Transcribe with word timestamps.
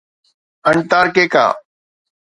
Antarctica 0.69 1.45